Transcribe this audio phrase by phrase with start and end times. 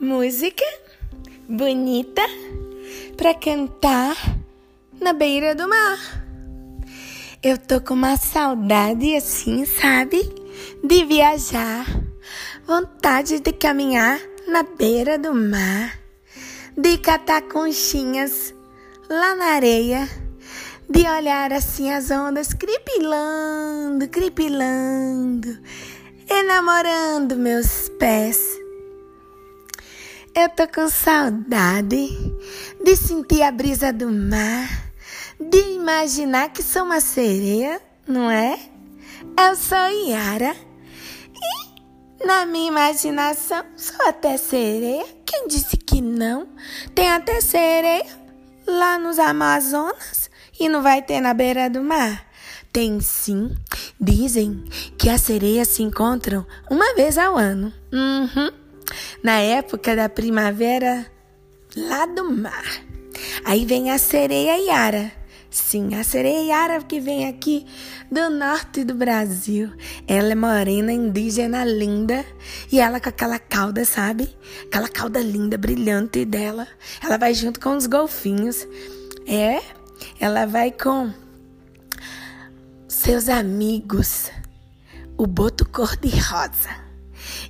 [0.00, 0.64] música
[1.46, 2.22] bonita
[3.18, 4.16] para cantar
[4.98, 6.24] na beira do mar.
[7.42, 10.22] Eu tô com uma saudade assim, sabe?
[10.82, 11.84] De viajar,
[12.66, 14.18] vontade de caminhar
[14.48, 15.98] na beira do mar,
[16.74, 18.54] de catar conchinhas
[19.06, 20.08] lá na areia,
[20.88, 25.58] de olhar assim as ondas cripilando, cripilando,
[26.26, 28.59] enamorando meus pés
[30.34, 32.08] eu tô com saudade
[32.84, 34.68] de sentir a brisa do mar,
[35.38, 38.58] de imaginar que sou uma sereia, não é?
[39.38, 40.54] Eu sou Yara
[41.34, 45.04] e na minha imaginação sou até sereia.
[45.26, 46.48] Quem disse que não?
[46.94, 48.06] Tem até sereia
[48.66, 52.26] lá nos Amazonas e não vai ter na beira do mar.
[52.72, 53.54] Tem sim.
[54.00, 54.64] Dizem
[54.96, 57.72] que as sereias se encontram uma vez ao ano.
[57.92, 58.69] Uhum
[59.22, 61.06] na época da primavera
[61.76, 62.90] lá do mar.
[63.44, 65.12] Aí vem a sereia Yara.
[65.50, 67.66] Sim, a sereia Yara que vem aqui
[68.10, 69.72] do norte do Brasil.
[70.06, 72.24] Ela é morena, indígena, linda.
[72.70, 74.36] E ela com aquela cauda, sabe?
[74.66, 76.68] Aquela cauda linda, brilhante dela.
[77.02, 78.66] Ela vai junto com os golfinhos.
[79.26, 79.60] É,
[80.20, 81.12] ela vai com
[82.86, 84.30] seus amigos.
[85.16, 86.89] O boto cor-de-rosa.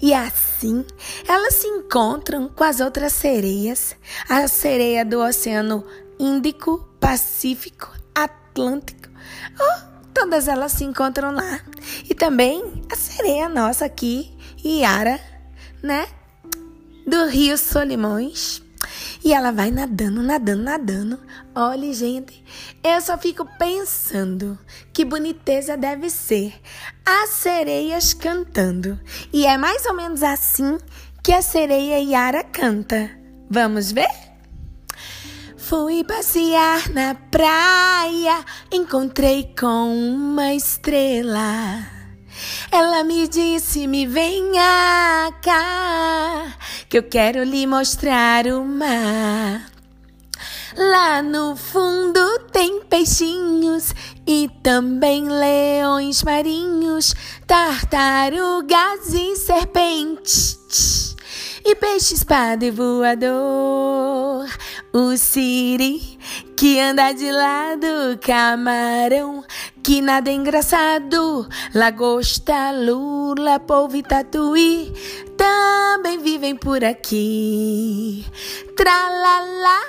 [0.00, 0.84] E assim
[1.26, 3.96] elas se encontram com as outras sereias,
[4.28, 5.84] a sereia do Oceano
[6.18, 9.08] Índico, Pacífico, Atlântico.
[9.58, 11.60] Oh, todas elas se encontram lá.
[12.08, 15.20] E também a sereia nossa aqui, Iara,
[15.82, 16.06] né?
[17.06, 18.65] Do Rio Solimões.
[19.24, 21.20] E ela vai nadando, nadando, nadando.
[21.54, 22.44] Olha, gente,
[22.82, 24.58] eu só fico pensando
[24.92, 26.54] que boniteza deve ser
[27.04, 28.98] as sereias cantando.
[29.32, 30.78] E é mais ou menos assim
[31.22, 33.10] que a sereia Yara canta.
[33.50, 34.08] Vamos ver?
[35.56, 41.95] Fui passear na praia, encontrei com uma estrela.
[42.70, 46.56] Ela me disse: Me venha cá,
[46.88, 49.66] que eu quero lhe mostrar o mar.
[50.76, 52.20] Lá no fundo
[52.52, 53.94] tem peixinhos
[54.26, 57.14] e também leões marinhos,
[57.46, 61.16] tartarugas e serpentes.
[61.64, 63.55] E peixe espada e voador,
[64.92, 66.18] o siri
[66.56, 69.44] que anda de lado, camarão
[69.82, 74.92] que nada é engraçado, lagosta, lula, polvo e tatuí
[75.36, 78.26] também vivem por aqui.
[78.74, 79.80] Tralala,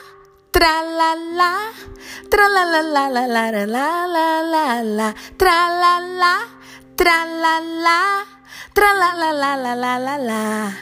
[0.51, 1.71] tralala,
[2.29, 6.33] tralala, la la la la la la la, tralala,
[6.95, 8.25] tralala,
[8.73, 10.73] tralala, la la la la la.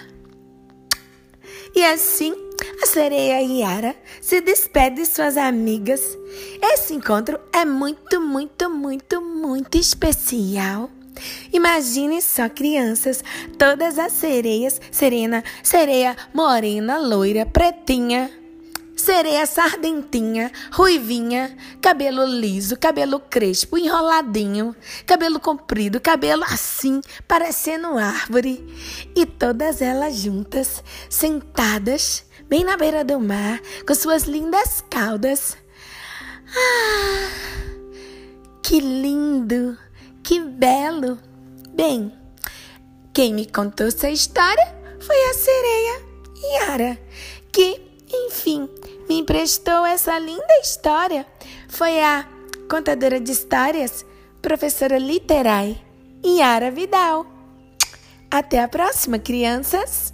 [1.75, 2.44] E assim,
[2.82, 6.18] a sereia Yara se despede de suas amigas.
[6.62, 10.90] Esse encontro é muito, muito, muito, muito especial.
[11.54, 13.24] Imagine só crianças,
[13.58, 18.30] todas as sereias, serena, sereia morena, loira, pretinha,
[18.96, 28.66] sereia sardentinha, ruivinha, cabelo liso, cabelo crespo, enroladinho, cabelo comprido, cabelo assim, parecendo árvore.
[29.16, 35.57] E todas elas juntas, sentadas, bem na beira do mar, com suas lindas caudas.
[36.47, 37.29] Ah,
[38.63, 39.78] que lindo,
[40.23, 41.19] que belo.
[41.73, 42.11] Bem,
[43.13, 46.01] quem me contou essa história foi a sereia
[46.53, 47.00] Yara,
[47.51, 48.69] que, enfim,
[49.07, 51.25] me emprestou essa linda história.
[51.67, 52.27] Foi a
[52.69, 54.06] contadora de histórias,
[54.41, 55.81] professora literai
[56.25, 57.25] Yara Vidal.
[58.29, 60.13] Até a próxima, crianças!